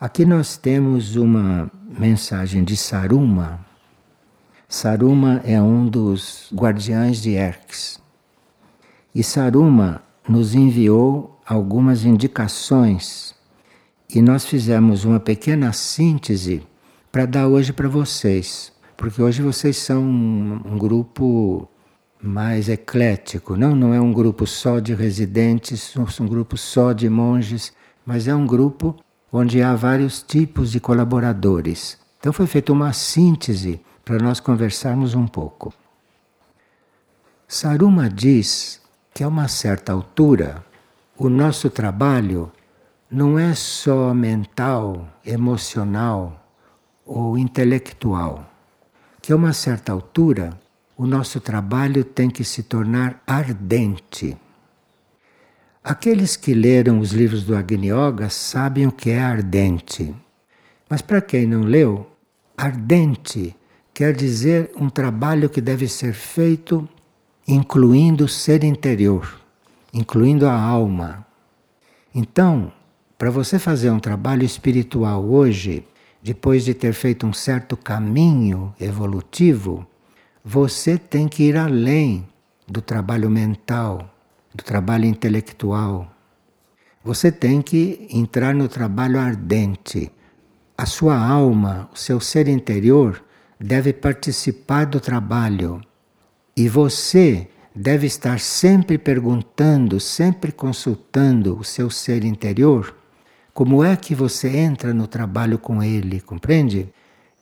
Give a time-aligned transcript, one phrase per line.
[0.00, 3.60] Aqui nós temos uma mensagem de Saruma.
[4.66, 8.00] Saruma é um dos guardiães de Erx.
[9.14, 13.34] E Saruma nos enviou algumas indicações
[14.08, 16.66] e nós fizemos uma pequena síntese
[17.12, 21.68] para dar hoje para vocês, porque hoje vocês são um, um grupo
[22.22, 26.94] mais eclético, não, não é um grupo só de residentes, não é um grupo só
[26.94, 27.70] de monges,
[28.06, 28.96] mas é um grupo
[29.32, 31.98] onde há vários tipos de colaboradores.
[32.18, 35.72] Então foi feita uma síntese para nós conversarmos um pouco.
[37.46, 38.80] Saruma diz
[39.14, 40.64] que a uma certa altura
[41.16, 42.50] o nosso trabalho
[43.10, 46.46] não é só mental, emocional
[47.04, 48.48] ou intelectual.
[49.20, 50.58] Que a uma certa altura
[50.96, 54.36] o nosso trabalho tem que se tornar ardente.
[55.82, 60.14] Aqueles que leram os livros do Agni Yoga sabem o que é ardente.
[60.88, 62.06] Mas para quem não leu,
[62.54, 63.56] ardente
[63.94, 66.86] quer dizer um trabalho que deve ser feito
[67.48, 69.40] incluindo o ser interior,
[69.92, 71.26] incluindo a alma.
[72.14, 72.70] Então,
[73.16, 75.84] para você fazer um trabalho espiritual hoje,
[76.22, 79.86] depois de ter feito um certo caminho evolutivo,
[80.44, 82.28] você tem que ir além
[82.68, 84.14] do trabalho mental,
[84.54, 86.10] do trabalho intelectual.
[87.02, 90.10] Você tem que entrar no trabalho ardente.
[90.76, 93.22] A sua alma, o seu ser interior,
[93.58, 95.80] deve participar do trabalho.
[96.56, 102.94] E você deve estar sempre perguntando, sempre consultando o seu ser interior
[103.52, 106.88] como é que você entra no trabalho com ele, compreende?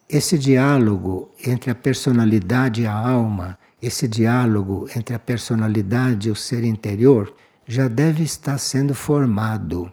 [0.09, 6.37] Esse diálogo entre a personalidade e a alma esse diálogo entre a personalidade e o
[6.37, 7.33] ser interior
[7.67, 9.93] já deve estar sendo formado.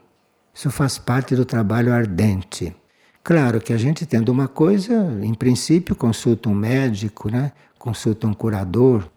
[0.53, 2.75] Isso faz parte do trabalho ardente.
[3.23, 7.51] Claro que a gente tendo uma coisa, em princípio consulta um médico, né?
[7.77, 9.09] consulta um curador,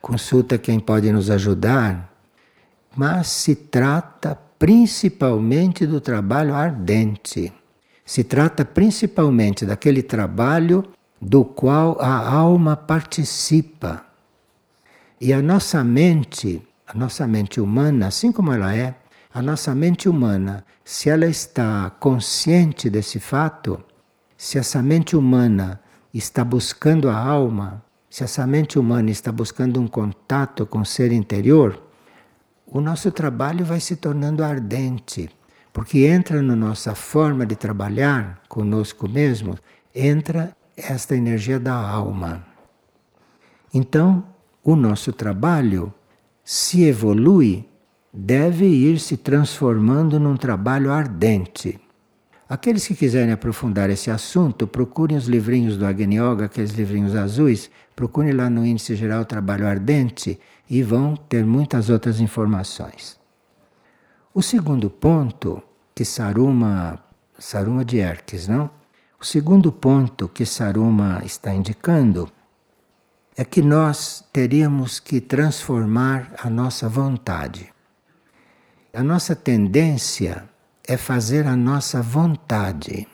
[0.00, 2.12] consulta quem pode nos ajudar,
[2.96, 7.52] mas se trata principalmente do trabalho ardente.
[8.04, 10.84] Se trata principalmente daquele trabalho
[11.20, 14.09] do qual a alma participa.
[15.20, 18.94] E a nossa mente, a nossa mente humana, assim como ela é,
[19.34, 23.84] a nossa mente humana, se ela está consciente desse fato,
[24.34, 25.78] se essa mente humana
[26.14, 31.12] está buscando a alma, se essa mente humana está buscando um contato com o ser
[31.12, 31.80] interior,
[32.66, 35.28] o nosso trabalho vai se tornando ardente,
[35.70, 39.58] porque entra na nossa forma de trabalhar conosco mesmo,
[39.94, 42.42] entra esta energia da alma.
[43.72, 44.24] Então,
[44.62, 45.92] o nosso trabalho
[46.44, 47.68] se evolui,
[48.12, 51.80] deve ir se transformando num trabalho ardente.
[52.48, 57.70] Aqueles que quiserem aprofundar esse assunto, procurem os livrinhos do Agni Yoga, aqueles livrinhos azuis,
[57.94, 60.38] procurem lá no Índice Geral Trabalho Ardente
[60.68, 63.18] e vão ter muitas outras informações.
[64.34, 65.62] O segundo ponto
[65.94, 66.98] que Saruma,
[67.38, 68.68] Saruma de Erques, não?
[69.20, 72.28] O segundo ponto que Saruma está indicando
[73.36, 77.72] é que nós teríamos que transformar a nossa vontade.
[78.92, 80.48] A nossa tendência
[80.86, 83.06] é fazer a nossa vontade.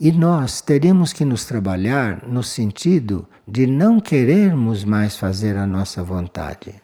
[0.00, 6.02] E nós teríamos que nos trabalhar no sentido de não querermos mais fazer a nossa
[6.02, 6.74] vontade,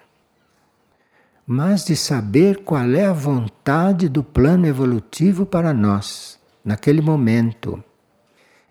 [1.44, 7.82] mas de saber qual é a vontade do plano evolutivo para nós, naquele momento.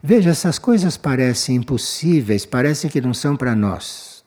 [0.01, 4.23] Veja, essas coisas parecem impossíveis, parecem que não são para nós.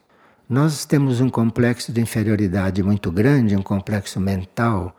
[0.48, 4.97] Nós temos um complexo de inferioridade muito grande, um complexo mental,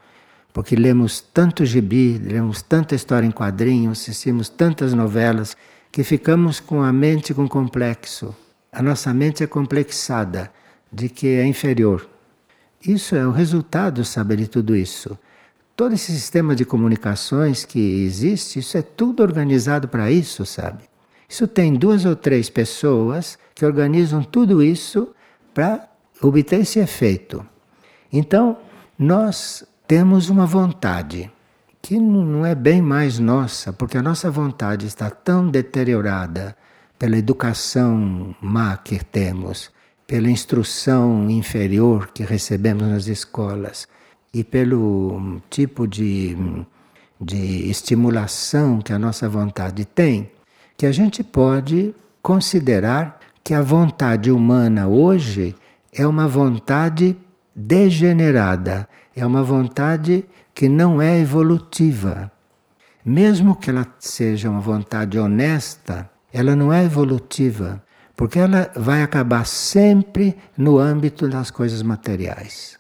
[0.54, 5.58] porque lemos tanto gibi, lemos tanta história em quadrinhos, assistimos tantas novelas,
[5.92, 8.34] que ficamos com a mente com complexo.
[8.72, 10.50] A nossa mente é complexada
[10.90, 12.10] de que é inferior.
[12.82, 15.20] Isso é o resultado, sabe, de tudo isso.
[15.82, 20.84] Todo esse sistema de comunicações que existe, isso é tudo organizado para isso, sabe?
[21.28, 25.10] Isso tem duas ou três pessoas que organizam tudo isso
[25.56, 25.90] para
[26.22, 27.44] obter esse efeito.
[28.14, 28.60] Então,
[28.96, 31.32] nós temos uma vontade
[31.82, 36.56] que não é bem mais nossa, porque a nossa vontade está tão deteriorada
[37.00, 39.72] pela educação má que temos,
[40.06, 43.88] pela instrução inferior que recebemos nas escolas
[44.34, 46.38] e pelo tipo de,
[47.20, 50.32] de estimulação que a nossa vontade tem,
[50.78, 55.56] que a gente pode considerar que a vontade humana hoje
[55.94, 57.18] é uma vontade
[57.56, 60.24] degenerada, é uma vontade
[60.54, 62.32] que não é evolutiva.
[63.04, 67.84] Mesmo que ela seja uma vontade honesta, ela não é evolutiva,
[68.16, 72.80] porque ela vai acabar sempre no âmbito das coisas materiais.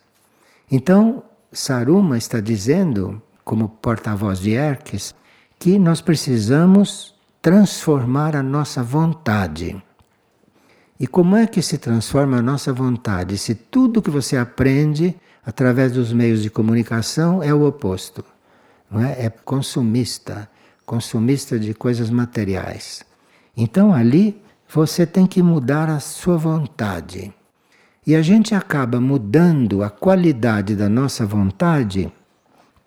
[0.72, 5.14] Então, Saruma está dizendo, como porta-voz de Erques,
[5.60, 9.82] que nós precisamos transformar a nossa vontade.
[10.98, 13.38] E como é que se transforma a nossa vontade?
[13.38, 15.16] Se tudo que você aprende
[15.46, 18.24] através dos meios de comunicação é o oposto,
[18.90, 19.26] não é?
[19.26, 20.50] É consumista,
[20.86, 23.04] consumista de coisas materiais.
[23.58, 27.34] Então ali você tem que mudar a sua vontade.
[28.06, 32.12] E a gente acaba mudando a qualidade da nossa vontade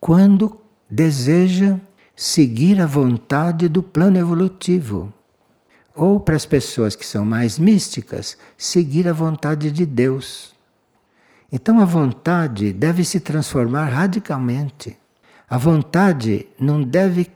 [0.00, 1.78] quando deseja
[2.16, 5.12] seguir a vontade do plano evolutivo.
[5.94, 10.52] Ou para as pessoas que são mais místicas, seguir a vontade de Deus.
[11.52, 14.98] Então a vontade deve se transformar radicalmente.
[15.48, 17.30] A vontade não deve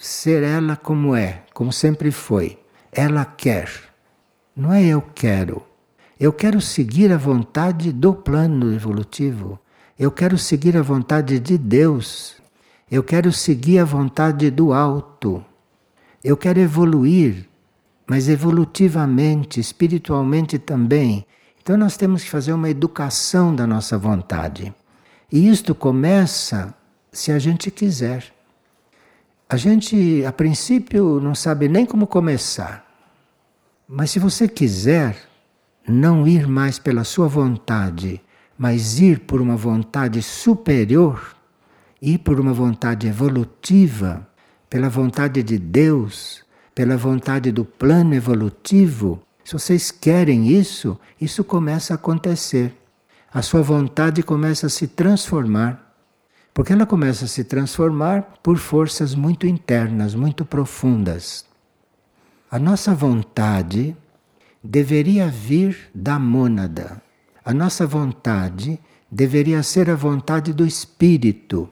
[0.00, 2.58] ser ela como é, como sempre foi.
[2.90, 3.70] Ela quer.
[4.56, 5.71] Não é eu quero.
[6.22, 9.58] Eu quero seguir a vontade do plano evolutivo.
[9.98, 12.36] Eu quero seguir a vontade de Deus.
[12.88, 15.44] Eu quero seguir a vontade do alto.
[16.22, 17.48] Eu quero evoluir,
[18.06, 21.26] mas evolutivamente, espiritualmente também.
[21.60, 24.72] Então nós temos que fazer uma educação da nossa vontade.
[25.28, 26.72] E isto começa
[27.10, 28.32] se a gente quiser.
[29.48, 32.86] A gente, a princípio, não sabe nem como começar.
[33.88, 35.31] Mas se você quiser,
[35.86, 38.20] não ir mais pela sua vontade,
[38.56, 41.36] mas ir por uma vontade superior,
[42.00, 44.26] ir por uma vontade evolutiva,
[44.68, 46.44] pela vontade de Deus,
[46.74, 52.74] pela vontade do plano evolutivo, se vocês querem isso, isso começa a acontecer.
[53.32, 55.94] A sua vontade começa a se transformar.
[56.54, 61.44] Porque ela começa a se transformar por forças muito internas, muito profundas.
[62.50, 63.96] A nossa vontade
[64.62, 67.02] deveria vir da mônada.
[67.44, 68.78] A nossa vontade
[69.10, 71.68] deveria ser a vontade do espírito,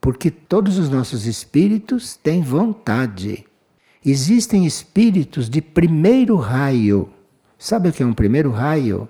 [0.00, 3.44] porque todos os nossos espíritos têm vontade.
[4.04, 7.08] Existem espíritos de primeiro raio.
[7.58, 9.08] Sabe o que é um primeiro raio?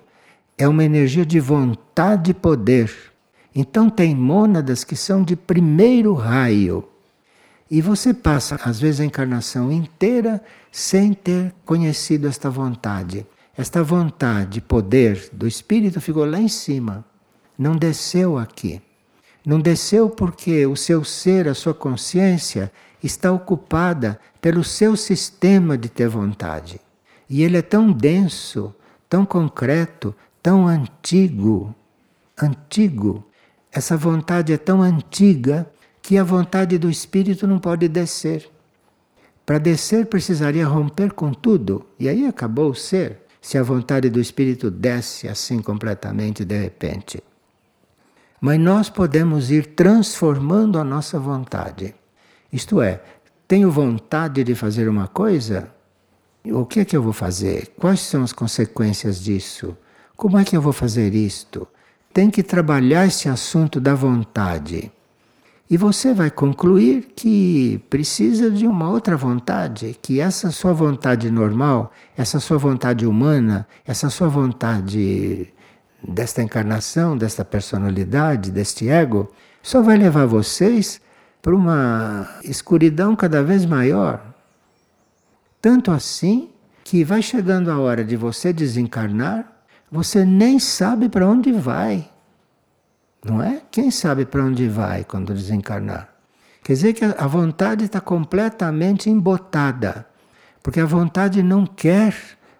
[0.56, 2.92] É uma energia de vontade e poder.
[3.54, 6.84] Então, tem mônadas que são de primeiro raio.
[7.70, 10.42] E você passa, às vezes, a encarnação inteira
[10.72, 13.26] sem ter conhecido esta vontade.
[13.56, 17.04] Esta vontade, poder do espírito ficou lá em cima,
[17.58, 18.80] não desceu aqui.
[19.44, 22.72] Não desceu porque o seu ser, a sua consciência,
[23.02, 26.80] está ocupada pelo seu sistema de ter vontade.
[27.28, 28.74] E ele é tão denso,
[29.08, 31.74] tão concreto, tão antigo.
[32.40, 33.26] Antigo.
[33.70, 35.70] Essa vontade é tão antiga
[36.08, 38.48] que a vontade do espírito não pode descer.
[39.44, 44.18] Para descer precisaria romper com tudo, e aí acabou o ser, se a vontade do
[44.18, 47.22] espírito desce assim completamente de repente.
[48.40, 51.94] Mas nós podemos ir transformando a nossa vontade.
[52.50, 53.02] Isto é,
[53.46, 55.70] tenho vontade de fazer uma coisa?
[56.42, 57.74] O que é que eu vou fazer?
[57.78, 59.76] Quais são as consequências disso?
[60.16, 61.68] Como é que eu vou fazer isto?
[62.14, 64.90] Tem que trabalhar esse assunto da vontade.
[65.70, 71.92] E você vai concluir que precisa de uma outra vontade, que essa sua vontade normal,
[72.16, 75.52] essa sua vontade humana, essa sua vontade
[76.02, 79.30] desta encarnação, desta personalidade, deste ego,
[79.62, 81.02] só vai levar vocês
[81.42, 84.34] para uma escuridão cada vez maior.
[85.60, 86.48] Tanto assim
[86.82, 89.44] que vai chegando a hora de você desencarnar,
[89.90, 92.08] você nem sabe para onde vai.
[93.28, 93.60] Não é?
[93.70, 96.08] Quem sabe para onde vai quando desencarnar?
[96.64, 100.06] Quer dizer que a vontade está completamente embotada,
[100.62, 102.14] porque a vontade não quer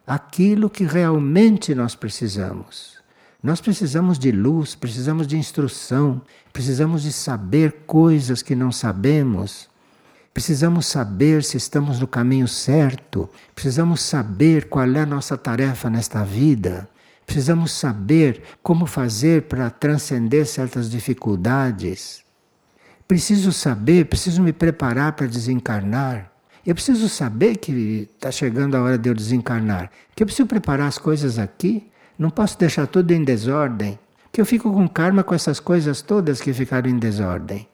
[0.07, 2.99] aquilo que realmente nós precisamos.
[3.43, 6.21] Nós precisamos de luz, precisamos de instrução,
[6.53, 9.69] precisamos de saber coisas que não sabemos.
[10.35, 16.25] Precisamos saber se estamos no caminho certo, precisamos saber qual é a nossa tarefa nesta
[16.25, 16.89] vida.
[17.29, 22.25] Precisamos saber como fazer para transcender certas dificuldades.
[23.07, 26.33] Preciso saber, preciso me preparar para desencarnar.
[26.65, 29.91] Eu preciso saber que está chegando a hora de eu desencarnar.
[30.17, 31.91] Que eu preciso preparar as coisas aqui.
[32.19, 33.99] Não posso deixar tudo em desordem.
[34.33, 37.69] Que eu fico com karma com essas coisas todas que ficaram em desordem.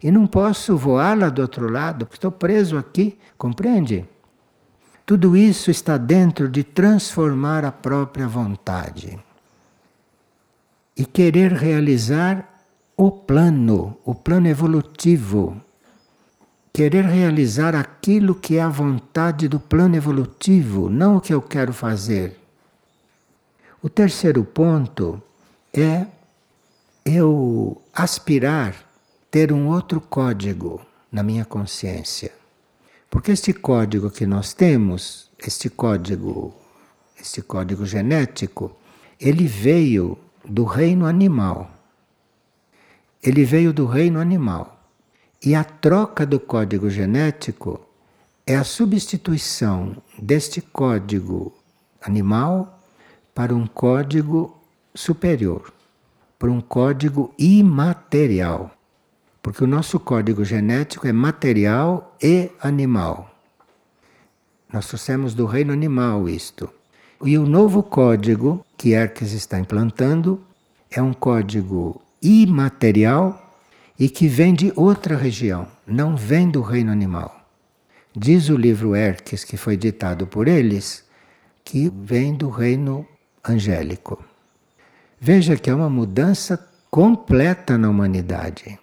[0.00, 3.18] E não posso voar lá do outro lado, porque estou preso aqui.
[3.36, 4.08] Compreende?
[5.10, 9.18] Tudo isso está dentro de transformar a própria vontade
[10.96, 12.62] e querer realizar
[12.96, 15.60] o plano, o plano evolutivo.
[16.72, 21.72] querer realizar aquilo que é a vontade do plano evolutivo, não o que eu quero
[21.72, 22.38] fazer.
[23.82, 25.20] O terceiro ponto
[25.74, 26.06] é
[27.04, 28.76] eu aspirar
[29.28, 32.39] ter um outro código na minha consciência.
[33.10, 36.54] Porque este código que nós temos, este código,
[37.20, 38.76] este código genético,
[39.18, 41.68] ele veio do reino animal.
[43.20, 44.80] Ele veio do reino animal.
[45.44, 47.80] E a troca do código genético
[48.46, 51.52] é a substituição deste código
[52.00, 52.80] animal
[53.34, 54.56] para um código
[54.94, 55.72] superior,
[56.38, 58.70] para um código imaterial.
[59.42, 63.30] Porque o nosso código genético é material e animal.
[64.72, 66.70] Nós trouxemos do reino animal isto.
[67.24, 70.40] E o novo código que Erques está implantando
[70.90, 73.58] é um código imaterial
[73.98, 77.36] e que vem de outra região, não vem do reino animal.
[78.16, 81.04] Diz o livro Erques, que foi ditado por eles,
[81.62, 83.06] que vem do reino
[83.46, 84.24] angélico.
[85.20, 86.58] Veja que é uma mudança
[86.90, 88.78] completa na humanidade.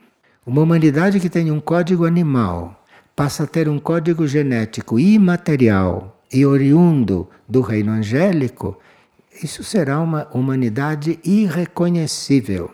[0.48, 2.82] Uma humanidade que tem um código animal
[3.14, 8.80] passa a ter um código genético imaterial e oriundo do reino angélico,
[9.44, 12.72] isso será uma humanidade irreconhecível.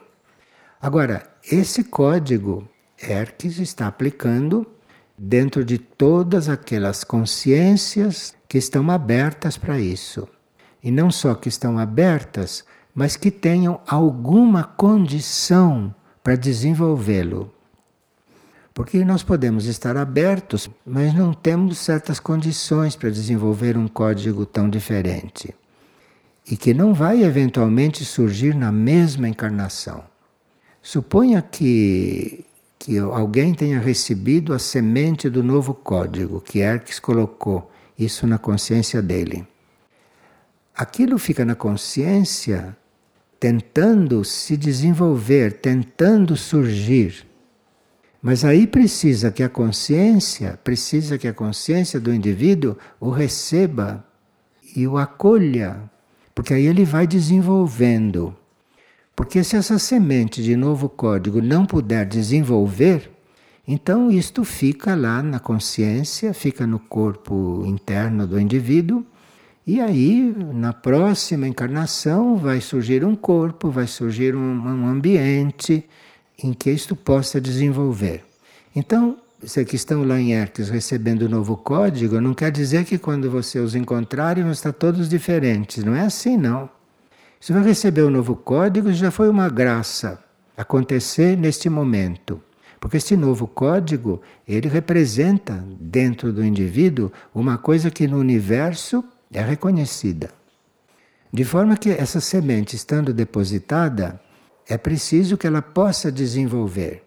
[0.80, 2.70] Agora, esse código
[3.02, 4.68] Hermes está aplicando
[5.18, 10.28] dentro de todas aquelas consciências que estão abertas para isso.
[10.84, 12.64] E não só que estão abertas,
[12.94, 15.92] mas que tenham alguma condição
[16.24, 17.52] para desenvolvê-lo.
[18.74, 24.68] Porque nós podemos estar abertos, mas não temos certas condições para desenvolver um código tão
[24.68, 25.54] diferente.
[26.50, 30.04] E que não vai eventualmente surgir na mesma encarnação.
[30.82, 32.44] Suponha que,
[32.80, 39.02] que alguém tenha recebido a semente do novo código, que Erques colocou isso na consciência
[39.02, 39.48] dele.
[40.76, 42.76] Aquilo fica na consciência
[43.40, 47.26] tentando se desenvolver, tentando surgir.
[48.24, 54.02] Mas aí precisa que a consciência, precisa que a consciência do indivíduo o receba
[54.74, 55.92] e o acolha,
[56.34, 58.34] porque aí ele vai desenvolvendo.
[59.14, 63.12] Porque se essa semente de novo código não puder desenvolver,
[63.68, 69.06] então isto fica lá na consciência, fica no corpo interno do indivíduo,
[69.68, 75.86] e aí na próxima encarnação vai surgir um corpo, vai surgir um, um ambiente
[76.44, 78.24] em que isto possa desenvolver.
[78.76, 82.98] Então, se que estão lá em Erques recebendo o novo código, não quer dizer que
[82.98, 85.84] quando você os encontrarem vão estar todos diferentes.
[85.84, 86.70] Não é assim, não.
[87.40, 90.24] Você vai receber o novo código, já foi uma graça
[90.56, 92.42] acontecer neste momento.
[92.80, 99.42] Porque este novo código, ele representa dentro do indivíduo uma coisa que no universo é
[99.42, 100.30] reconhecida.
[101.32, 104.22] De forma que essa semente estando depositada,
[104.68, 107.04] é preciso que ela possa desenvolver.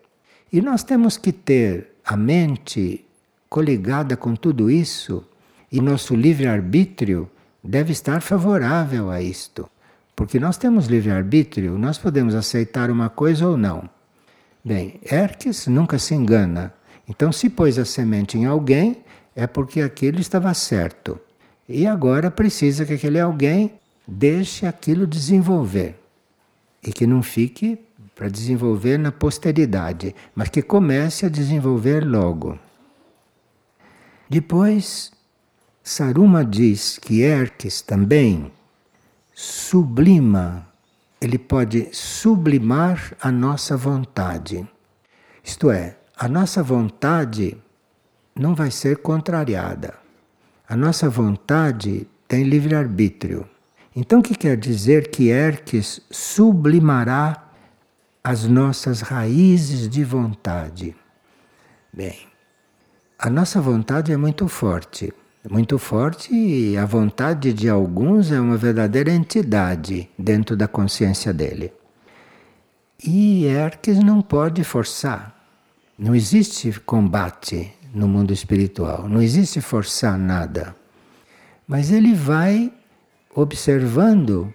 [0.53, 3.05] E nós temos que ter a mente
[3.49, 5.25] coligada com tudo isso,
[5.71, 7.29] e nosso livre-arbítrio
[7.63, 9.69] deve estar favorável a isto.
[10.15, 13.89] Porque nós temos livre-arbítrio, nós podemos aceitar uma coisa ou não.
[14.65, 16.73] Bem, Erques nunca se engana.
[17.09, 21.21] Então, se pôs a semente em alguém, é porque aquilo estava certo.
[21.69, 23.75] E agora precisa que aquele alguém
[24.07, 25.97] deixe aquilo desenvolver.
[26.87, 27.79] E que não fique
[28.15, 32.59] para desenvolver na posteridade, mas que comece a desenvolver logo.
[34.29, 35.13] Depois,
[35.83, 38.51] Saruma diz que Erques também
[39.35, 40.67] sublima,
[41.21, 44.67] ele pode sublimar a nossa vontade.
[45.45, 47.57] Isto é, a nossa vontade
[48.35, 49.95] não vai ser contrariada.
[50.69, 53.49] A nossa vontade tem livre-arbítrio.
[53.97, 57.51] Então, o que quer dizer que Erques sublimará
[58.23, 60.95] as nossas raízes de vontade?
[61.91, 62.19] Bem,
[63.19, 65.13] a nossa vontade é muito forte
[65.51, 71.73] muito forte e a vontade de alguns é uma verdadeira entidade dentro da consciência dele.
[73.05, 75.35] E Erques não pode forçar.
[75.99, 80.75] Não existe combate no mundo espiritual, não existe forçar nada.
[81.67, 82.73] Mas ele vai
[83.37, 84.53] observando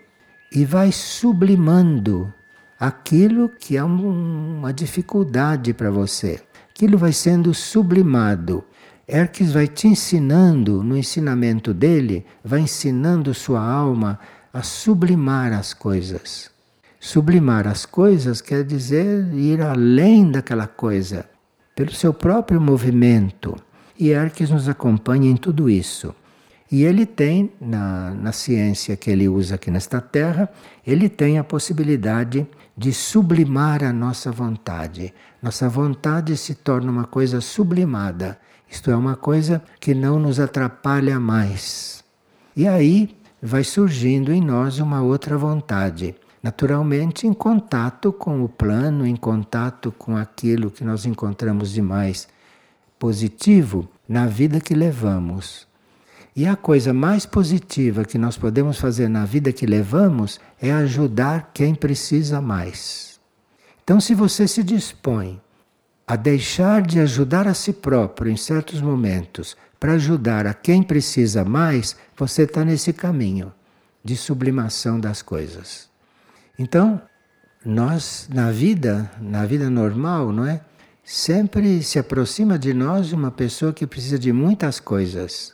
[0.51, 2.33] e vai sublimando
[2.77, 6.41] aquilo que é uma dificuldade para você.
[6.69, 8.65] Aquilo vai sendo sublimado
[9.13, 14.17] Erques vai te ensinando, no ensinamento dele, vai ensinando sua alma
[14.53, 16.49] a sublimar as coisas.
[16.97, 21.25] Sublimar as coisas quer dizer ir além daquela coisa.
[21.75, 23.55] pelo seu próprio movimento.
[23.99, 26.13] E Erques nos acompanha em tudo isso.
[26.71, 30.49] E ele tem, na, na ciência que ele usa aqui nesta terra,
[30.87, 32.47] ele tem a possibilidade
[32.77, 35.13] de sublimar a nossa vontade.
[35.41, 41.19] Nossa vontade se torna uma coisa sublimada, isto é, uma coisa que não nos atrapalha
[41.19, 42.05] mais.
[42.55, 46.15] E aí vai surgindo em nós uma outra vontade.
[46.41, 52.29] Naturalmente, em contato com o plano, em contato com aquilo que nós encontramos de mais
[52.97, 55.69] positivo na vida que levamos.
[56.35, 61.51] E a coisa mais positiva que nós podemos fazer na vida que levamos é ajudar
[61.53, 63.19] quem precisa mais.
[63.83, 65.41] Então, se você se dispõe
[66.07, 71.43] a deixar de ajudar a si próprio em certos momentos para ajudar a quem precisa
[71.43, 73.51] mais, você está nesse caminho
[74.03, 75.89] de sublimação das coisas.
[76.57, 77.01] Então,
[77.65, 80.61] nós na vida, na vida normal, não é?
[81.03, 85.51] Sempre se aproxima de nós uma pessoa que precisa de muitas coisas.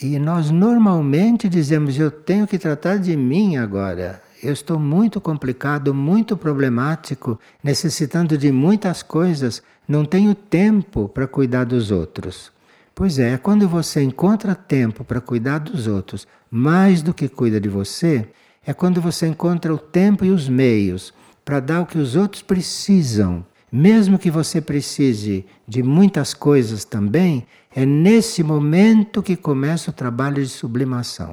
[0.00, 4.22] E nós normalmente dizemos: eu tenho que tratar de mim agora.
[4.40, 11.64] Eu estou muito complicado, muito problemático, necessitando de muitas coisas, não tenho tempo para cuidar
[11.64, 12.52] dos outros.
[12.94, 17.68] Pois é, quando você encontra tempo para cuidar dos outros, mais do que cuida de
[17.68, 18.28] você,
[18.64, 21.12] é quando você encontra o tempo e os meios
[21.44, 27.46] para dar o que os outros precisam mesmo que você precise de muitas coisas também,
[27.78, 31.32] é nesse momento que começa o trabalho de sublimação.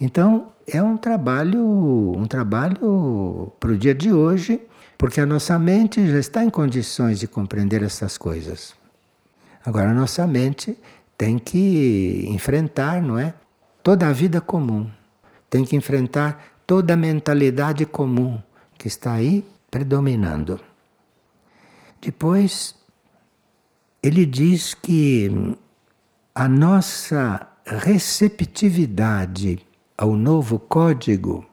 [0.00, 1.60] Então, é um trabalho,
[2.16, 4.60] um trabalho para o dia de hoje,
[4.96, 8.76] porque a nossa mente já está em condições de compreender essas coisas.
[9.66, 10.78] Agora, a nossa mente
[11.18, 13.34] tem que enfrentar, não é?
[13.82, 14.88] Toda a vida comum.
[15.50, 18.40] Tem que enfrentar toda a mentalidade comum
[18.78, 20.60] que está aí predominando.
[22.00, 22.76] Depois,
[24.02, 25.30] ele diz que
[26.34, 31.44] a nossa receptividade ao novo código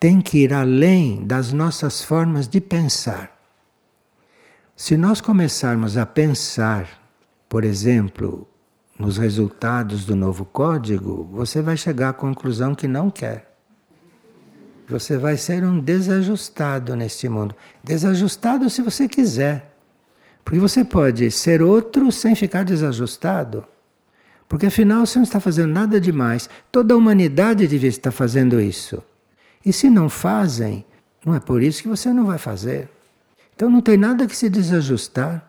[0.00, 3.36] tem que ir além das nossas formas de pensar.
[4.74, 6.88] Se nós começarmos a pensar,
[7.48, 8.48] por exemplo,
[8.98, 13.54] nos resultados do novo código, você vai chegar à conclusão que não quer.
[14.88, 17.54] Você vai ser um desajustado neste mundo.
[17.82, 19.75] Desajustado se você quiser.
[20.46, 23.64] Porque você pode ser outro sem ficar desajustado.
[24.48, 26.48] Porque afinal você não está fazendo nada demais.
[26.70, 29.02] Toda a humanidade devia estar fazendo isso.
[29.64, 30.86] E se não fazem,
[31.24, 32.88] não é por isso que você não vai fazer.
[33.56, 35.44] Então não tem nada que se desajustar.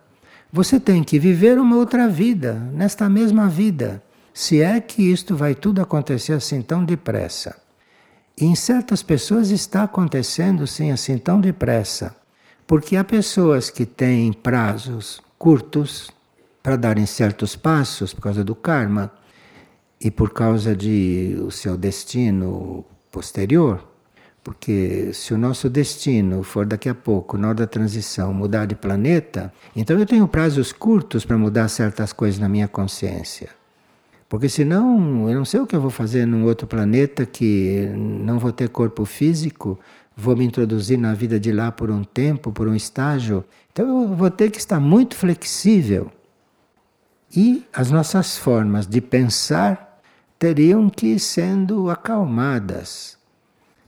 [0.52, 4.02] Você tem que viver uma outra vida, nesta mesma vida.
[4.34, 7.56] Se é que isto vai tudo acontecer assim tão depressa.
[8.36, 12.16] E em certas pessoas está acontecendo sim assim tão depressa.
[12.68, 16.12] Porque há pessoas que têm prazos curtos
[16.62, 19.10] para darem certos passos por causa do karma
[20.02, 23.88] e por causa de o seu destino posterior.
[24.44, 28.76] Porque se o nosso destino for daqui a pouco, na hora da transição, mudar de
[28.76, 33.50] planeta, então eu tenho prazos curtos para mudar certas coisas na minha consciência.
[34.28, 38.40] Porque senão eu não sei o que eu vou fazer num outro planeta que não
[38.40, 39.80] vou ter corpo físico,
[40.18, 43.46] vou me introduzir na vida de lá por um tempo, por um estágio.
[43.72, 46.12] Então eu vou ter que estar muito flexível.
[47.36, 50.02] E as nossas formas de pensar
[50.40, 53.16] teriam que ir sendo acalmadas.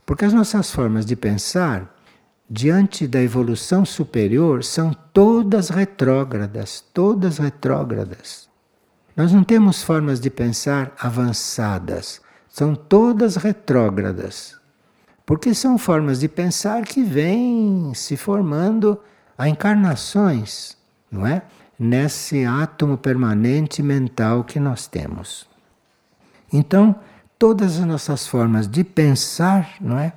[0.06, 1.96] Porque as nossas formas de pensar,
[2.48, 8.48] diante da evolução superior, são todas retrógradas, todas retrógradas.
[9.16, 14.59] Nós não temos formas de pensar avançadas, são todas retrógradas.
[15.30, 18.98] Porque são formas de pensar que vêm se formando
[19.38, 20.76] a encarnações,
[21.08, 21.42] não é?
[21.78, 25.46] Nesse átomo permanente mental que nós temos.
[26.52, 26.96] Então,
[27.38, 30.14] todas as nossas formas de pensar, não é?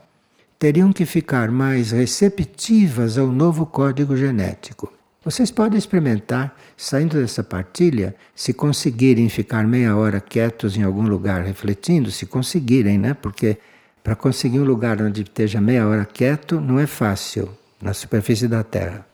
[0.58, 4.92] Teriam que ficar mais receptivas ao novo código genético.
[5.24, 11.44] Vocês podem experimentar, saindo dessa partilha, se conseguirem ficar meia hora quietos em algum lugar
[11.44, 13.14] refletindo, se conseguirem, né?
[13.14, 13.60] Porque
[14.04, 17.50] para conseguir um lugar onde esteja meia hora quieto não é fácil
[17.82, 19.08] na superfície da Terra.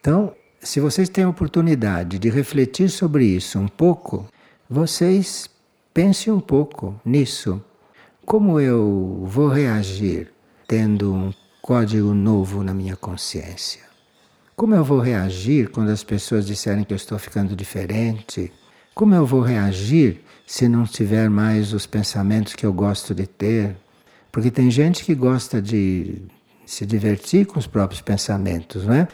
[0.00, 4.26] Então, se vocês têm a oportunidade de refletir sobre isso um pouco,
[4.68, 5.48] vocês
[5.92, 7.62] pensem um pouco nisso.
[8.24, 10.32] Como eu vou reagir
[10.66, 13.82] tendo um código novo na minha consciência?
[14.56, 18.50] Como eu vou reagir quando as pessoas disserem que eu estou ficando diferente?
[18.94, 23.76] Como eu vou reagir se não tiver mais os pensamentos que eu gosto de ter?
[24.34, 26.16] Porque tem gente que gosta de
[26.66, 29.08] se divertir com os próprios pensamentos, não é?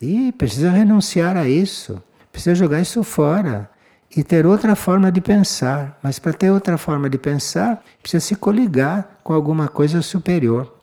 [0.00, 3.68] E precisa renunciar a isso, precisa jogar isso fora
[4.16, 6.00] e ter outra forma de pensar.
[6.02, 10.74] Mas para ter outra forma de pensar, precisa se coligar com alguma coisa superior.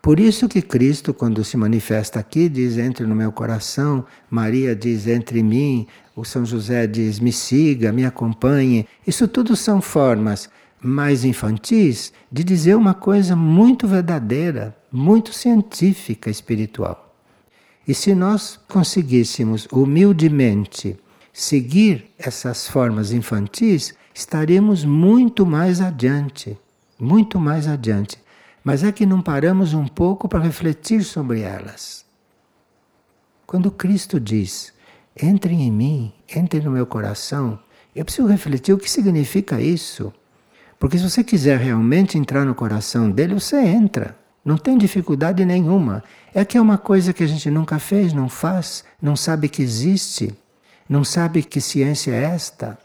[0.00, 5.06] Por isso que Cristo, quando se manifesta aqui, diz: entre no meu coração, Maria diz:
[5.06, 8.88] entre mim, o São José diz: me siga, me acompanhe.
[9.06, 10.48] Isso tudo são formas
[10.82, 17.14] mais infantis de dizer uma coisa muito verdadeira, muito científica, espiritual.
[17.86, 20.98] E se nós conseguíssemos humildemente
[21.32, 26.58] seguir essas formas infantis, estaremos muito mais adiante,
[26.98, 28.18] muito mais adiante.
[28.62, 32.04] Mas é que não paramos um pouco para refletir sobre elas.
[33.46, 34.72] Quando Cristo diz:
[35.20, 37.58] entre em mim, entre no meu coração,
[37.94, 40.12] eu preciso refletir o que significa isso.
[40.80, 44.16] Porque se você quiser realmente entrar no coração dele, você entra.
[44.42, 46.02] Não tem dificuldade nenhuma.
[46.32, 49.60] É que é uma coisa que a gente nunca fez, não faz, não sabe que
[49.60, 50.34] existe,
[50.88, 52.78] não sabe que ciência é esta,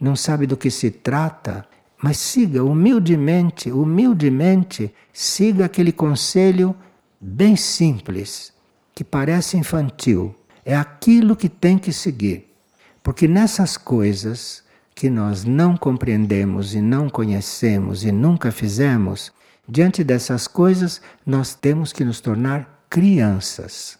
[0.00, 1.64] não sabe do que se trata.
[2.02, 6.74] Mas siga humildemente, humildemente, siga aquele conselho
[7.20, 8.52] bem simples,
[8.92, 10.34] que parece infantil.
[10.64, 12.52] É aquilo que tem que seguir.
[13.04, 14.65] Porque nessas coisas
[14.96, 19.30] que nós não compreendemos e não conhecemos e nunca fizemos,
[19.68, 23.96] diante dessas coisas nós temos que nos tornar crianças.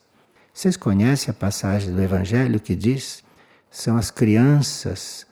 [0.52, 3.22] Vocês conhecem a passagem do Evangelho que diz:
[3.70, 5.24] são as crianças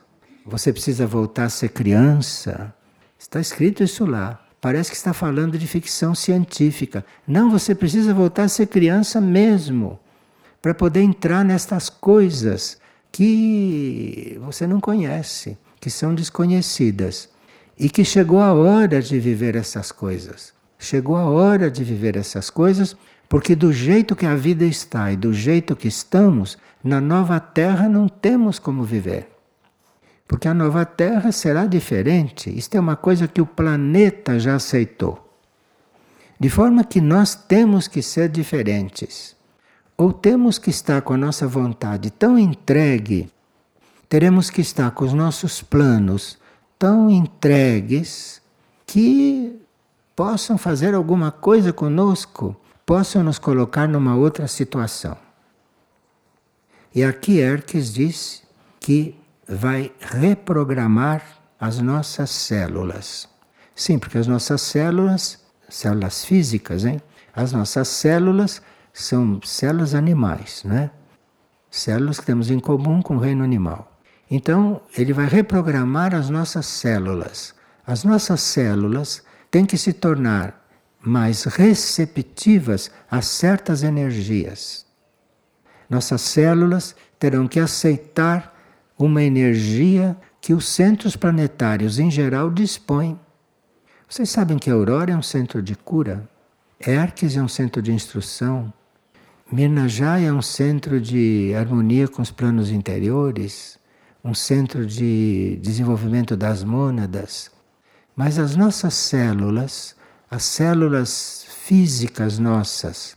[0.45, 2.71] você precisa voltar a ser criança.
[3.17, 4.39] Está escrito isso lá.
[4.61, 7.03] Parece que está falando de ficção científica.
[7.27, 9.99] Não, você precisa voltar a ser criança mesmo,
[10.61, 12.77] para poder entrar nestas coisas
[13.15, 17.29] que você não conhece, que são desconhecidas.
[17.79, 20.53] E que chegou a hora de viver essas coisas.
[20.77, 22.93] Chegou a hora de viver essas coisas,
[23.29, 27.87] porque do jeito que a vida está e do jeito que estamos, na nova terra
[27.87, 29.29] não temos como viver.
[30.27, 32.49] Porque a nova Terra será diferente.
[32.49, 35.21] Isto é uma coisa que o planeta já aceitou.
[36.37, 39.34] De forma que nós temos que ser diferentes.
[39.97, 43.31] Ou temos que estar com a nossa vontade tão entregue,
[44.09, 46.37] teremos que estar com os nossos planos
[46.77, 48.41] tão entregues
[48.85, 49.59] que
[50.15, 52.55] possam fazer alguma coisa conosco,
[52.85, 55.17] possam nos colocar numa outra situação.
[56.93, 58.43] E aqui Erques diz
[58.79, 61.23] que vai reprogramar
[61.59, 63.27] as nossas células.
[63.75, 67.01] Sim, porque as nossas células, células físicas, hein?
[67.35, 68.61] As nossas células
[68.95, 70.89] são células animais, né?
[71.69, 73.91] Células que temos em comum com o reino animal.
[74.31, 77.53] Então, ele vai reprogramar as nossas células.
[77.85, 80.65] As nossas células têm que se tornar
[81.01, 84.85] mais receptivas a certas energias.
[85.89, 88.55] Nossas células terão que aceitar
[88.97, 93.19] uma energia que os centros planetários em geral dispõem.
[94.07, 96.27] Vocês sabem que Aurora é um centro de cura,
[96.79, 98.73] Herques é um centro de instrução,
[99.51, 103.77] Mirnajá é um centro de harmonia com os planos interiores,
[104.23, 107.51] um centro de desenvolvimento das mônadas.
[108.15, 109.95] Mas as nossas células,
[110.31, 113.15] as células físicas nossas,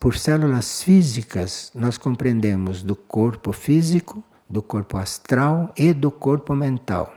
[0.00, 7.12] por células físicas, nós compreendemos do corpo físico, do corpo astral e do corpo mental.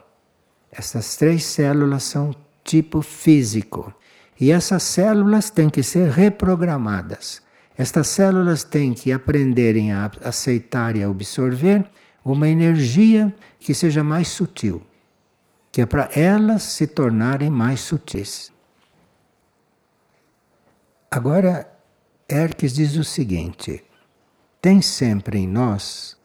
[0.70, 3.94] Essas três células são tipo físico.
[4.38, 7.48] E essas células têm que ser reprogramadas.
[7.80, 11.90] Estas células têm que aprenderem a aceitar e a absorver
[12.26, 14.82] uma energia que seja mais sutil,
[15.72, 18.52] que é para elas se tornarem mais sutis.
[21.10, 21.72] Agora,
[22.28, 23.82] Erques diz o seguinte:
[24.62, 26.18] tem sempre em nós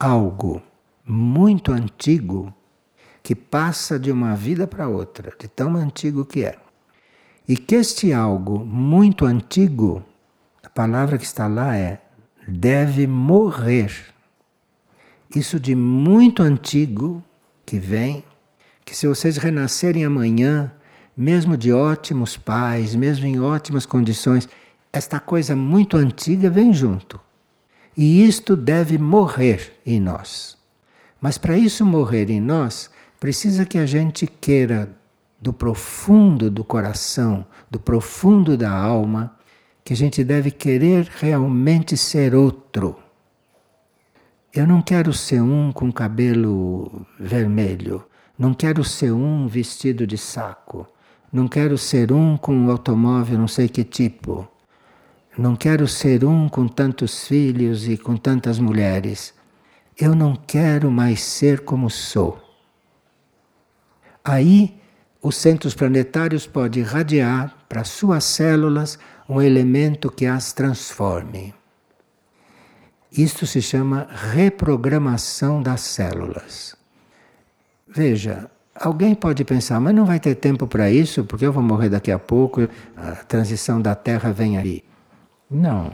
[0.00, 0.60] algo
[1.04, 2.52] muito antigo
[3.22, 6.58] que passa de uma vida para outra, de tão antigo que é.
[7.46, 10.04] E que este algo muito antigo,
[10.76, 12.02] palavra que está lá é
[12.46, 13.90] deve morrer.
[15.34, 17.24] Isso de muito antigo
[17.64, 18.22] que vem,
[18.84, 20.70] que se vocês renascerem amanhã,
[21.16, 24.46] mesmo de ótimos pais, mesmo em ótimas condições,
[24.92, 27.18] esta coisa muito antiga vem junto.
[27.96, 30.58] E isto deve morrer em nós.
[31.18, 34.94] Mas para isso morrer em nós, precisa que a gente queira
[35.40, 39.35] do profundo do coração, do profundo da alma,
[39.86, 42.96] que a gente deve querer realmente ser outro.
[44.52, 48.04] Eu não quero ser um com cabelo vermelho,
[48.36, 50.88] não quero ser um vestido de saco,
[51.32, 54.48] não quero ser um com um automóvel não sei que tipo.
[55.38, 59.32] Não quero ser um com tantos filhos e com tantas mulheres.
[59.96, 62.42] Eu não quero mais ser como sou.
[64.24, 64.80] Aí,
[65.22, 71.52] os centros planetários podem irradiar para suas células um elemento que as transforme.
[73.12, 76.74] Isto se chama reprogramação das células.
[77.86, 81.90] Veja, alguém pode pensar, mas não vai ter tempo para isso, porque eu vou morrer
[81.90, 84.82] daqui a pouco, a transição da Terra vem aí.
[85.50, 85.92] Não.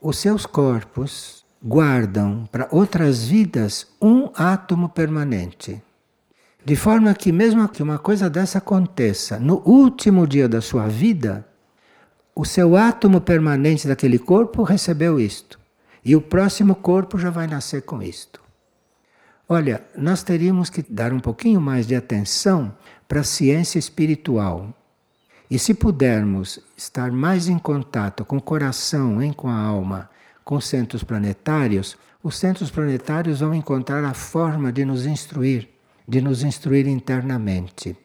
[0.00, 5.82] Os seus corpos guardam para outras vidas um átomo permanente.
[6.64, 11.46] De forma que, mesmo que uma coisa dessa aconteça no último dia da sua vida,
[12.34, 15.58] o seu átomo permanente daquele corpo recebeu isto.
[16.04, 18.40] E o próximo corpo já vai nascer com isto.
[19.48, 22.74] Olha, nós teríamos que dar um pouquinho mais de atenção
[23.06, 24.72] para a ciência espiritual,
[25.52, 30.08] e se pudermos estar mais em contato com o coração, hein, com a alma,
[30.42, 35.68] com os centros planetários, os centros planetários vão encontrar a forma de nos instruir,
[36.06, 37.96] de nos instruir internamente.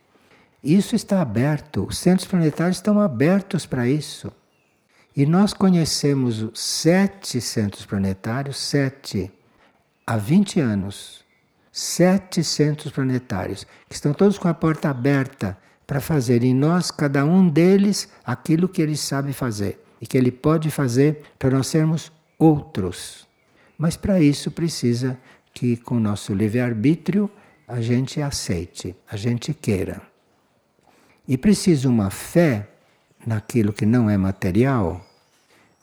[0.64, 4.32] Isso está aberto, os centros planetários estão abertos para isso.
[5.16, 9.32] E nós conhecemos sete centros planetários, sete,
[10.06, 11.26] há 20 anos.
[11.72, 15.56] Sete centros planetários, que estão todos com a porta aberta
[15.86, 20.32] para fazer em nós, cada um deles, aquilo que ele sabe fazer e que ele
[20.32, 23.28] pode fazer para nós sermos outros.
[23.78, 25.18] Mas para isso precisa
[25.54, 27.30] que, com o nosso livre-arbítrio,
[27.68, 30.02] a gente aceite, a gente queira.
[31.28, 32.70] E precisa uma fé
[33.26, 35.06] naquilo que não é material,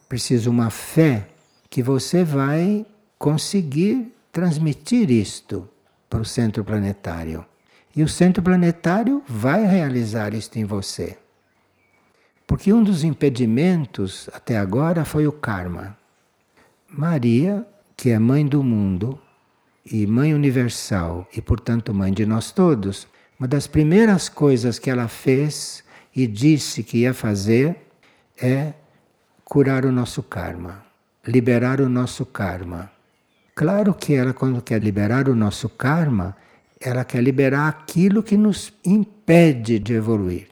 [0.08, 1.28] precisa uma fé
[1.68, 2.86] que você vai
[3.18, 5.68] conseguir transmitir isto
[6.08, 7.44] para o centro planetário.
[7.94, 11.18] E o centro planetário vai realizar isto em você.
[12.46, 15.96] Porque um dos impedimentos até agora foi o karma.
[16.88, 17.66] Maria,
[17.96, 19.18] que é mãe do mundo
[19.84, 23.06] e mãe universal e, portanto, mãe de nós todos,
[23.38, 27.76] uma das primeiras coisas que ela fez e disse que ia fazer
[28.40, 28.72] é
[29.44, 30.84] curar o nosso karma,
[31.26, 32.90] liberar o nosso karma.
[33.54, 36.36] Claro que ela, quando quer liberar o nosso karma,
[36.80, 40.48] ela quer liberar aquilo que nos impede de evoluir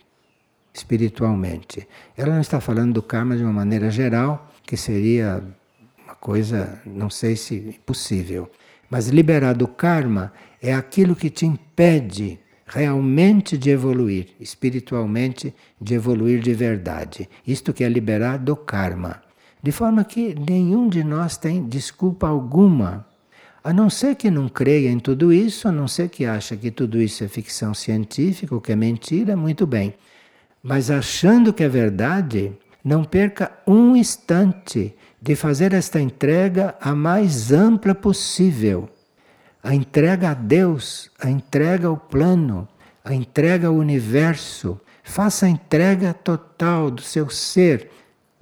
[0.73, 1.87] espiritualmente.
[2.17, 5.43] Ela não está falando do karma de uma maneira geral, que seria
[6.05, 8.51] uma coisa, não sei se possível.
[8.93, 16.41] Mas liberar do karma é aquilo que te impede realmente de evoluir, espiritualmente, de evoluir
[16.41, 17.27] de verdade.
[17.47, 19.23] Isto que é liberar do karma.
[19.63, 23.07] De forma que nenhum de nós tem desculpa alguma
[23.65, 26.71] a não ser que não creia em tudo isso, a não ser que acha que
[26.71, 29.95] tudo isso é ficção científica ou que é mentira, muito bem.
[30.63, 32.53] Mas achando que é verdade,
[32.85, 38.89] não perca um instante de fazer esta entrega a mais ampla possível.
[39.63, 42.69] A entrega a Deus, a entrega ao plano,
[43.05, 44.81] a entrega ao universo.
[45.05, 47.91] Faça a entrega total do seu ser.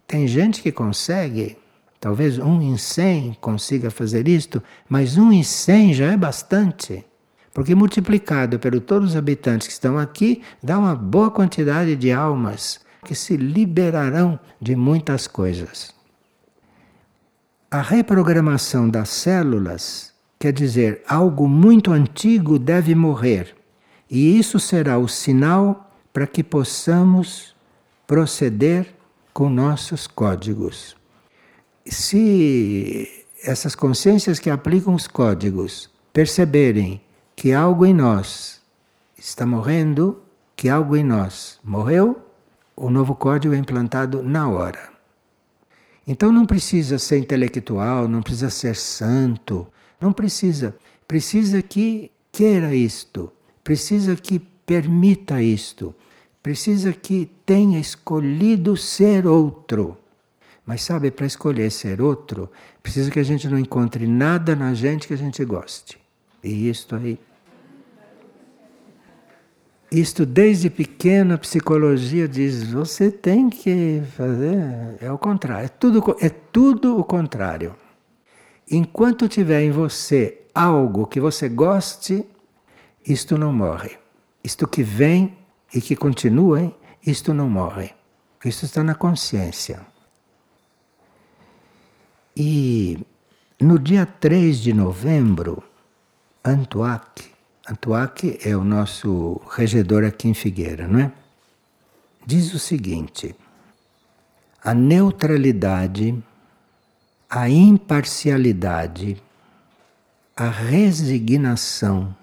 [0.06, 1.58] Tem gente que consegue,
[2.00, 7.04] Talvez um em cem consiga fazer isto, mas um em cem já é bastante.
[7.52, 12.80] Porque multiplicado pelo todos os habitantes que estão aqui, dá uma boa quantidade de almas
[13.04, 15.94] que se liberarão de muitas coisas.
[17.70, 23.54] A reprogramação das células quer dizer algo muito antigo deve morrer.
[24.10, 27.54] E isso será o sinal para que possamos
[28.06, 28.92] proceder
[29.32, 30.96] com nossos códigos
[31.86, 37.00] se essas consciências que aplicam os códigos perceberem
[37.34, 38.60] que algo em nós
[39.16, 40.22] está morrendo,
[40.54, 42.20] que algo em nós morreu,
[42.80, 44.88] o novo código é implantado na hora.
[46.06, 49.66] Então não precisa ser intelectual, não precisa ser santo,
[50.00, 50.74] não precisa.
[51.06, 53.30] Precisa que queira isto,
[53.62, 55.94] precisa que permita isto,
[56.42, 59.98] precisa que tenha escolhido ser outro.
[60.64, 62.50] Mas sabe, para escolher ser outro,
[62.82, 65.98] precisa que a gente não encontre nada na gente que a gente goste.
[66.42, 67.18] E isto aí.
[69.90, 76.16] Isto desde pequena a psicologia diz, você tem que fazer, é o contrário, é tudo,
[76.20, 77.74] é tudo o contrário.
[78.70, 82.24] Enquanto tiver em você algo que você goste,
[83.04, 83.98] isto não morre.
[84.44, 85.36] Isto que vem
[85.74, 86.74] e que continua, hein?
[87.04, 87.90] isto não morre.
[88.44, 89.80] Isto está na consciência.
[92.36, 92.96] E
[93.60, 95.62] no dia 3 de novembro,
[96.44, 97.30] Antuac,
[97.68, 101.12] Antuac é o nosso regedor aqui em Figueira, não é?
[102.26, 103.34] Diz o seguinte:
[104.62, 106.22] a neutralidade,
[107.28, 109.22] a imparcialidade,
[110.36, 112.16] a resignação,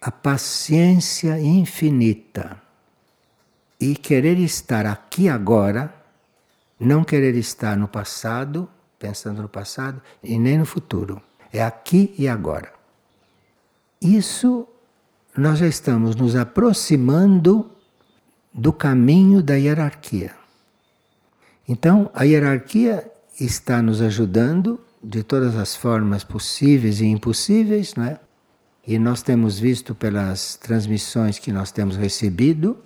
[0.00, 2.60] a paciência infinita
[3.78, 5.94] e querer estar aqui agora,
[6.78, 11.20] não querer estar no passado, pensando no passado, e nem no futuro.
[11.52, 12.79] É aqui e agora.
[14.02, 14.66] Isso
[15.36, 17.70] nós já estamos nos aproximando
[18.52, 20.34] do caminho da hierarquia.
[21.68, 28.18] Então, a hierarquia está nos ajudando de todas as formas possíveis e impossíveis, não é?
[28.86, 32.78] E nós temos visto pelas transmissões que nós temos recebido,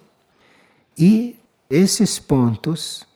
[0.99, 1.39] e
[1.71, 3.07] esses pontos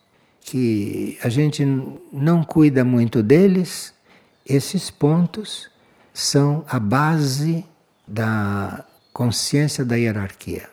[0.41, 1.65] que a gente
[2.13, 3.93] não cuida muito deles,
[4.47, 5.69] esses pontos
[6.15, 7.67] são a base
[8.09, 10.69] da consciência da hierarquia.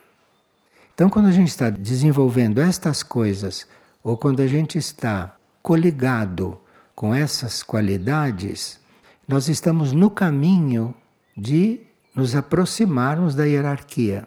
[0.94, 3.66] Então, quando a gente está desenvolvendo estas coisas,
[4.02, 6.58] ou quando a gente está coligado
[6.94, 8.80] com essas qualidades,
[9.28, 10.94] nós estamos no caminho
[11.36, 11.80] de
[12.14, 14.26] nos aproximarmos da hierarquia.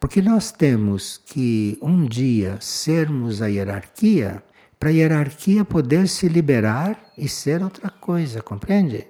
[0.00, 4.42] Porque nós temos que um dia sermos a hierarquia
[4.80, 9.06] para a hierarquia poder se liberar e ser outra coisa, compreende?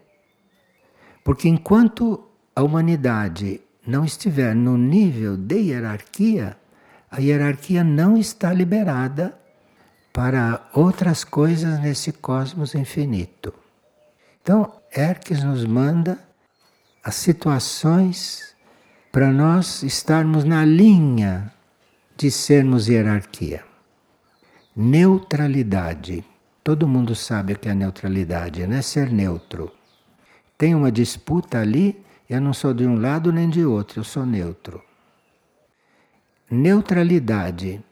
[1.25, 6.57] Porque enquanto a humanidade não estiver no nível de hierarquia,
[7.11, 9.39] a hierarquia não está liberada
[10.13, 13.53] para outras coisas nesse cosmos infinito.
[14.43, 16.19] Então, Erques nos manda
[17.03, 18.55] as situações
[19.11, 21.53] para nós estarmos na linha
[22.17, 23.65] de sermos hierarquia.
[24.75, 26.25] Neutralidade.
[26.65, 29.71] Todo mundo sabe o que é neutralidade, não é ser neutro.
[30.57, 32.03] Tem uma disputa ali,
[32.35, 34.83] eu não sou de um lado nem de outro, eu sou neutro.
[36.51, 37.83] Neutralidade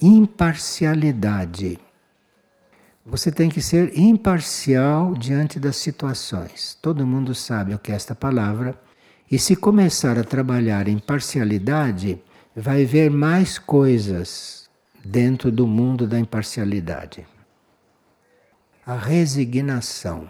[0.00, 1.78] imparcialidade.
[3.04, 6.76] Você tem que ser imparcial diante das situações.
[6.82, 8.78] Todo mundo sabe o que é esta palavra.
[9.30, 12.20] E se começar a trabalhar em parcialidade,
[12.54, 14.68] vai ver mais coisas
[15.04, 17.26] dentro do mundo da imparcialidade.
[18.84, 20.28] A resignação.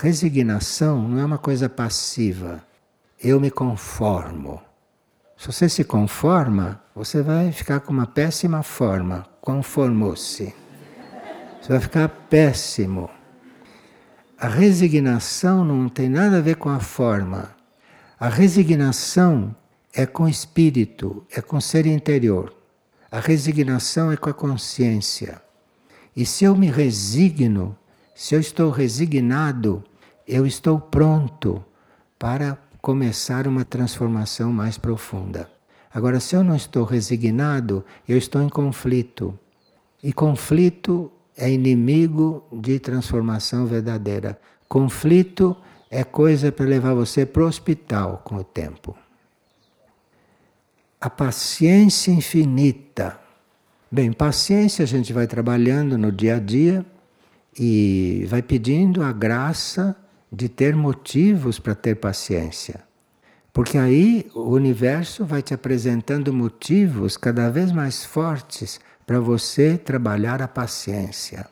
[0.00, 2.62] Resignação não é uma coisa passiva.
[3.20, 4.62] Eu me conformo.
[5.36, 9.26] Se você se conforma, você vai ficar com uma péssima forma.
[9.40, 10.54] Conformou-se.
[11.60, 13.10] Você vai ficar péssimo.
[14.38, 17.56] A resignação não tem nada a ver com a forma.
[18.20, 19.52] A resignação
[19.92, 22.54] é com o espírito, é com o ser interior.
[23.10, 25.42] A resignação é com a consciência.
[26.14, 27.76] E se eu me resigno,
[28.14, 29.84] se eu estou resignado,
[30.28, 31.64] eu estou pronto
[32.18, 35.50] para começar uma transformação mais profunda.
[35.92, 39.36] Agora, se eu não estou resignado, eu estou em conflito.
[40.02, 44.38] E conflito é inimigo de transformação verdadeira.
[44.68, 45.56] Conflito
[45.90, 48.94] é coisa para levar você para o hospital com o tempo.
[51.00, 53.18] A paciência infinita.
[53.90, 56.84] Bem, paciência a gente vai trabalhando no dia a dia
[57.58, 59.96] e vai pedindo a graça
[60.30, 62.82] de ter motivos para ter paciência.
[63.52, 70.42] Porque aí o universo vai te apresentando motivos cada vez mais fortes para você trabalhar
[70.42, 71.46] a paciência.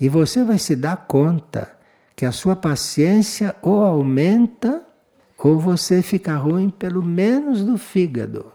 [0.00, 1.76] E você vai se dar conta
[2.16, 4.82] que a sua paciência ou aumenta
[5.36, 8.52] ou você fica ruim pelo menos do fígado.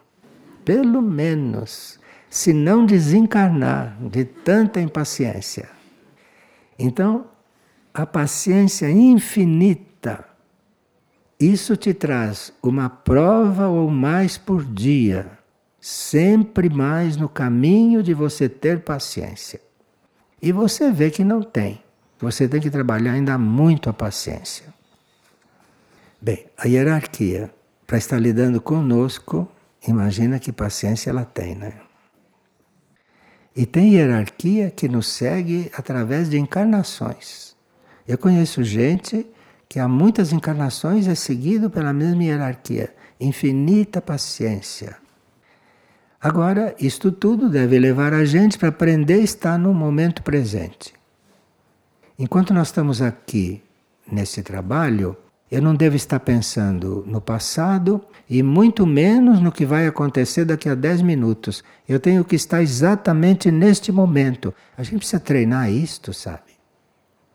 [0.65, 1.99] Pelo menos.
[2.29, 5.69] Se não desencarnar de tanta impaciência.
[6.77, 7.25] Então,
[7.93, 10.25] a paciência infinita,
[11.39, 15.37] isso te traz uma prova ou mais por dia,
[15.79, 19.61] sempre mais no caminho de você ter paciência.
[20.41, 21.83] E você vê que não tem.
[22.19, 24.73] Você tem que trabalhar ainda muito a paciência.
[26.21, 27.53] Bem, a hierarquia,
[27.85, 29.47] para estar lidando conosco,
[29.85, 31.73] imagina que paciência ela tem, né?
[33.55, 37.52] E tem hierarquia que nos segue através de encarnações.
[38.07, 39.25] Eu conheço gente
[39.67, 44.97] que há muitas encarnações é seguido pela mesma hierarquia, infinita paciência.
[46.21, 50.93] Agora, isto tudo deve levar a gente para aprender a estar no momento presente.
[52.17, 53.61] Enquanto nós estamos aqui
[54.09, 55.17] nesse trabalho,
[55.51, 60.69] eu não devo estar pensando no passado e muito menos no que vai acontecer daqui
[60.69, 61.63] a 10 minutos.
[61.87, 64.53] Eu tenho que estar exatamente neste momento.
[64.77, 66.52] A gente precisa treinar isto, sabe?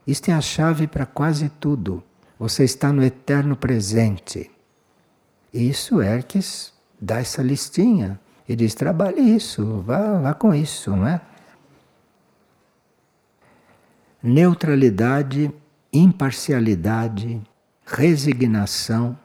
[0.09, 2.03] Isto é a chave para quase tudo.
[2.37, 4.51] Você está no eterno presente.
[5.55, 11.21] Isso Erques dá essa listinha e diz: trabalhe isso, vá, vá com isso, não é?
[14.23, 15.53] neutralidade,
[15.93, 17.41] imparcialidade,
[17.87, 19.19] resignação,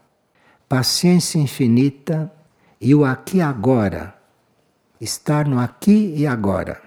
[0.70, 2.32] paciência infinita
[2.80, 4.16] e o aqui e agora.
[5.02, 6.82] Estar no aqui e agora.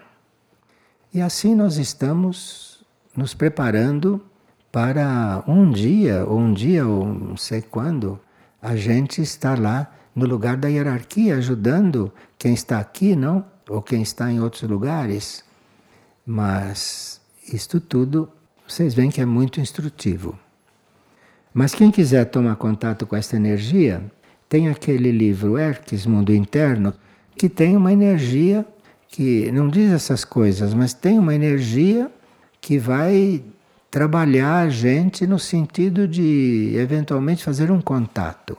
[1.13, 2.76] E assim nós estamos
[3.17, 4.23] nos preparando
[4.71, 8.21] para um dia, ou um dia, ou não sei quando,
[8.61, 13.45] a gente estar lá no lugar da hierarquia, ajudando quem está aqui, não?
[13.69, 15.45] Ou quem está em outros lugares.
[16.25, 17.21] Mas
[17.53, 18.29] isto tudo,
[18.67, 20.39] vocês veem que é muito instrutivo.
[21.55, 24.05] Mas quem quiser tomar contato com esta energia,
[24.49, 26.93] tem aquele livro Erques, Mundo Interno,
[27.37, 28.67] que tem uma energia
[29.09, 32.11] que não diz essas coisas, mas tem uma energia
[32.67, 33.45] que vai
[33.93, 38.59] trabalhar a gente no sentido de eventualmente fazer um contato,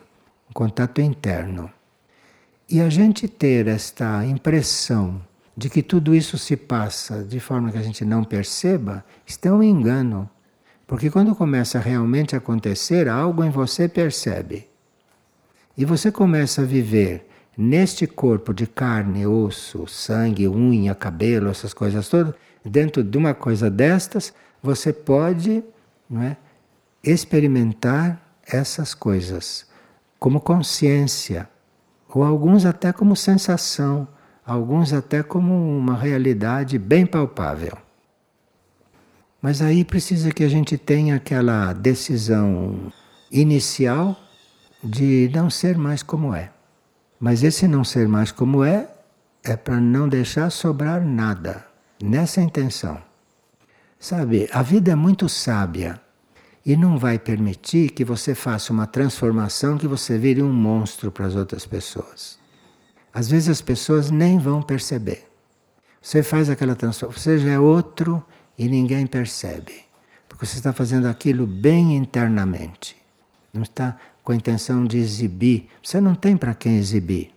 [0.50, 1.70] um contato interno.
[2.70, 5.22] E a gente ter esta impressão
[5.58, 9.52] de que tudo isso se passa de forma que a gente não perceba, isto é
[9.52, 10.30] um engano.
[10.88, 14.70] Porque quando começa realmente a acontecer, algo em você percebe.
[15.78, 17.28] E você começa a viver
[17.58, 22.34] neste corpo de carne, osso, sangue, unha, cabelo, essas coisas todas,
[22.64, 25.64] dentro de uma coisa destas, você pode
[26.10, 26.38] não é,
[27.04, 29.66] experimentar essas coisas
[30.20, 31.48] como consciência,
[32.10, 34.08] ou alguns até como sensação,
[34.46, 37.78] alguns até como uma realidade bem palpável.
[39.42, 42.92] Mas aí precisa que a gente tenha aquela decisão
[43.32, 44.16] inicial
[44.84, 46.52] de não ser mais como é.
[47.20, 48.90] Mas esse não ser mais como é
[49.44, 51.66] é para não deixar sobrar nada,
[52.02, 53.02] nessa intenção.
[54.00, 56.00] Sabe, a vida é muito sábia
[56.66, 61.26] e não vai permitir que você faça uma transformação que você vire um monstro para
[61.26, 62.38] as outras pessoas.
[63.14, 65.28] Às vezes as pessoas nem vão perceber.
[66.02, 68.24] Você faz aquela transformação, você já é outro
[68.58, 69.74] e ninguém percebe.
[70.28, 72.96] Porque você está fazendo aquilo bem internamente.
[73.52, 75.70] Não está com a intenção de exibir.
[75.82, 77.32] Você não tem para quem exibir.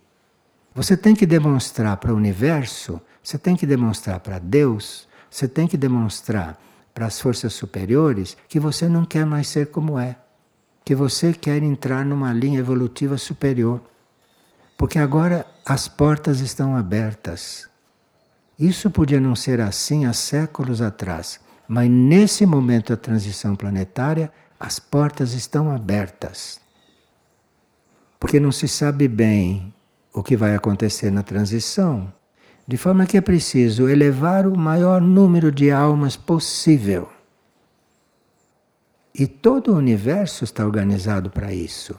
[0.75, 5.68] Você tem que demonstrar para o universo, você tem que demonstrar para Deus você tem
[5.68, 6.61] que demonstrar
[6.93, 10.16] para as forças superiores que você não quer mais ser como é,
[10.85, 13.81] que você quer entrar numa linha evolutiva superior.
[14.77, 17.68] Porque agora as portas estão abertas.
[18.59, 24.79] Isso podia não ser assim há séculos atrás, mas nesse momento da transição planetária, as
[24.79, 26.61] portas estão abertas.
[28.18, 29.73] Porque não se sabe bem
[30.12, 32.12] o que vai acontecer na transição,
[32.71, 37.09] de forma que é preciso elevar o maior número de almas possível.
[39.12, 41.99] E todo o universo está organizado para isso.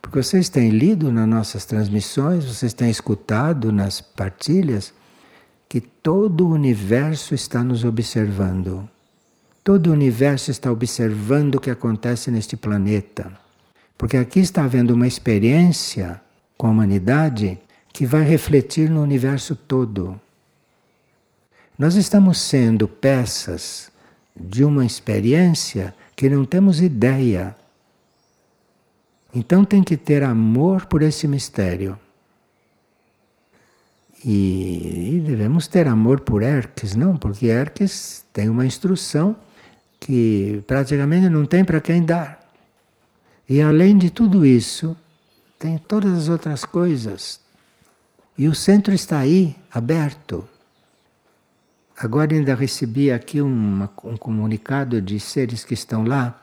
[0.00, 4.94] Porque vocês têm lido nas nossas transmissões, vocês têm escutado nas partilhas,
[5.68, 8.88] que todo o universo está nos observando.
[9.64, 13.32] Todo o universo está observando o que acontece neste planeta.
[13.98, 16.20] Porque aqui está havendo uma experiência
[16.56, 17.58] com a humanidade
[17.94, 20.20] que vai refletir no universo todo.
[21.78, 23.88] Nós estamos sendo peças
[24.34, 27.56] de uma experiência que não temos ideia.
[29.32, 31.96] Então tem que ter amor por esse mistério.
[34.24, 37.16] E, devemos ter amor por Erques, não?
[37.16, 39.36] Porque Erques tem uma instrução
[40.00, 42.40] que praticamente não tem para quem dar.
[43.48, 44.96] E além de tudo isso,
[45.60, 47.43] tem todas as outras coisas,
[48.36, 50.48] e o centro está aí, aberto.
[51.96, 56.42] Agora ainda recebi aqui uma, um comunicado de seres que estão lá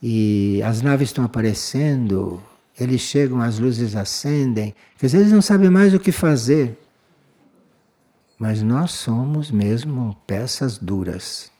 [0.00, 2.40] e as naves estão aparecendo,
[2.78, 6.78] eles chegam, as luzes acendem, dizer, eles não sabem mais o que fazer.
[8.38, 11.50] Mas nós somos mesmo peças duras,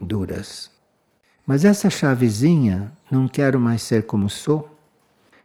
[0.00, 0.70] duras.
[1.46, 4.79] Mas essa chavezinha, não quero mais ser como sou,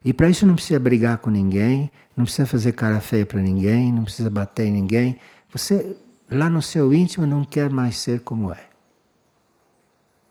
[0.06, 3.91] e para isso não precisa brigar com ninguém, não precisa fazer cara feia para ninguém,
[3.91, 5.18] não precisa bater em ninguém.
[5.51, 5.97] Você,
[6.30, 8.60] lá no seu íntimo, não quer mais ser como é.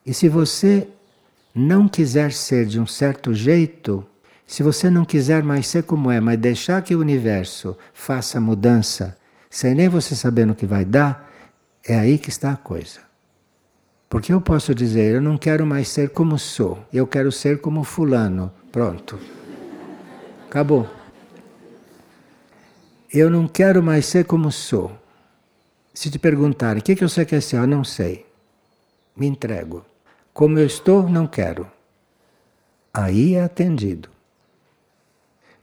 [0.06, 0.86] E se você
[1.52, 4.06] não quiser ser de um certo jeito,
[4.46, 9.18] se você não quiser mais ser como é, mas deixar que o universo faça mudança,
[9.50, 11.32] sem nem você saber no que vai dar,
[11.84, 13.00] é aí que está a coisa.
[14.08, 17.82] Porque eu posso dizer, eu não quero mais ser como sou, eu quero ser como
[17.82, 18.52] fulano.
[18.70, 19.18] Pronto.
[20.54, 20.88] Acabou.
[23.12, 24.96] Eu não quero mais ser como sou.
[25.92, 28.24] Se te perguntarem o que, que você quer ser, eu não sei.
[29.16, 29.84] Me entrego.
[30.32, 31.68] Como eu estou, não quero.
[32.92, 34.08] Aí é atendido.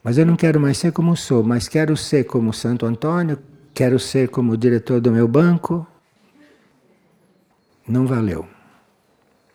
[0.03, 3.39] Mas eu não quero mais ser como sou, mas quero ser como Santo Antônio,
[3.73, 5.87] quero ser como o diretor do meu banco.
[7.87, 8.45] Não valeu.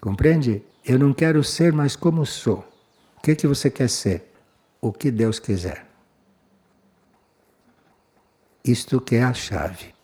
[0.01, 0.63] Compreende?
[0.83, 2.65] Eu não quero ser mais como sou.
[3.19, 4.33] O que, que você quer ser?
[4.87, 5.85] O que Deus quiser.
[8.63, 9.96] Isto que é a chave.